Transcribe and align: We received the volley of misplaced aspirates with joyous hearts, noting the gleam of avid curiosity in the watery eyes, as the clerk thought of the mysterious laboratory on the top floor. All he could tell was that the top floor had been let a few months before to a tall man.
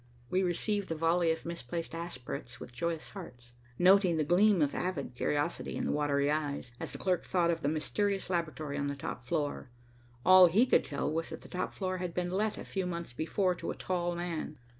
We 0.31 0.41
received 0.41 0.89
the 0.89 0.95
volley 0.95 1.31
of 1.31 1.45
misplaced 1.45 1.93
aspirates 1.93 2.59
with 2.59 2.73
joyous 2.73 3.09
hearts, 3.11 3.53
noting 3.77 4.17
the 4.17 4.23
gleam 4.23 4.59
of 4.63 4.73
avid 4.73 5.13
curiosity 5.13 5.75
in 5.75 5.85
the 5.85 5.91
watery 5.91 6.31
eyes, 6.31 6.71
as 6.79 6.91
the 6.91 6.97
clerk 6.97 7.23
thought 7.23 7.51
of 7.51 7.61
the 7.61 7.69
mysterious 7.69 8.27
laboratory 8.27 8.79
on 8.79 8.87
the 8.87 8.95
top 8.95 9.23
floor. 9.23 9.69
All 10.25 10.47
he 10.47 10.65
could 10.65 10.85
tell 10.85 11.13
was 11.13 11.29
that 11.29 11.41
the 11.41 11.49
top 11.49 11.71
floor 11.71 11.99
had 11.99 12.15
been 12.15 12.31
let 12.31 12.57
a 12.57 12.65
few 12.65 12.87
months 12.87 13.13
before 13.13 13.53
to 13.53 13.69
a 13.69 13.75
tall 13.75 14.15
man. 14.15 14.57